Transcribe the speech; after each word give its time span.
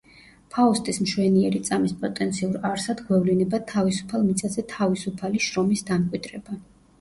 ფაუსტის 0.53 0.99
„მშვენიერი 1.01 1.59
წამის“ 1.67 1.93
პოტენციურ 2.03 2.55
არსად 2.69 3.03
გვევლინება 3.11 3.61
„თავისუფალ 3.73 4.25
მიწაზე 4.31 4.65
თავისუფალი 4.73 5.43
შრომის“ 5.51 5.87
დამკვიდრება. 5.93 6.59